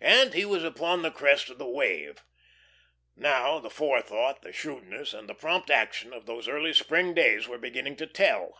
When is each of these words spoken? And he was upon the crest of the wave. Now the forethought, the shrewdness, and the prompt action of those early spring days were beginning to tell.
And 0.00 0.34
he 0.34 0.44
was 0.44 0.64
upon 0.64 1.02
the 1.02 1.12
crest 1.12 1.48
of 1.48 1.58
the 1.58 1.68
wave. 1.68 2.24
Now 3.14 3.60
the 3.60 3.70
forethought, 3.70 4.42
the 4.42 4.52
shrewdness, 4.52 5.14
and 5.14 5.28
the 5.28 5.34
prompt 5.36 5.70
action 5.70 6.12
of 6.12 6.26
those 6.26 6.48
early 6.48 6.72
spring 6.72 7.14
days 7.14 7.46
were 7.46 7.58
beginning 7.58 7.94
to 7.98 8.08
tell. 8.08 8.58